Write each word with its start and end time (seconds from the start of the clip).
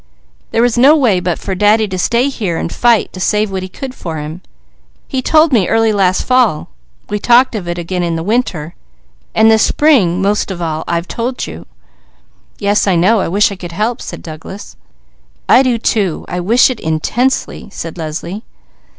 There 0.49 0.63
was 0.63 0.79
no 0.79 0.95
way 0.95 1.19
but 1.19 1.37
for 1.37 1.53
Daddy 1.53 1.87
to 1.87 1.97
stay 1.99 2.27
here 2.29 2.57
and 2.57 2.73
fight 2.73 3.13
to 3.13 3.19
save 3.19 3.51
what 3.51 3.61
he 3.61 3.69
could 3.69 3.93
for 3.93 4.17
him. 4.17 4.41
He 5.07 5.21
told 5.21 5.53
me 5.53 5.67
early 5.67 5.93
last 5.93 6.23
fall; 6.25 6.69
we 7.07 7.19
talked 7.19 7.53
of 7.53 7.67
it 7.67 7.77
again 7.77 8.01
in 8.01 8.15
the 8.15 8.23
winter, 8.23 8.73
and 9.35 9.51
this 9.51 9.61
spring 9.61 10.19
most 10.19 10.49
of 10.49 10.59
all 10.59 10.83
I've 10.87 11.07
told 11.07 11.45
you!" 11.45 11.67
"Yes 12.57 12.87
I 12.87 12.95
know! 12.95 13.19
I 13.19 13.27
wish 13.27 13.51
I 13.51 13.55
could 13.55 13.73
help!" 13.73 14.01
said 14.01 14.23
Douglas. 14.23 14.75
"I 15.47 15.61
do 15.61 15.77
too! 15.77 16.25
I 16.27 16.39
wish 16.39 16.71
it 16.71 16.79
intensely," 16.79 17.69
said 17.69 17.95
Leslie. 17.95 18.43